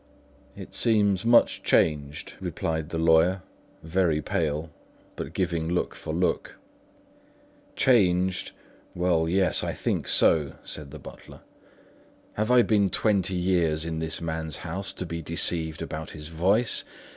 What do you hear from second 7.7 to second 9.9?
"Changed? Well, yes, I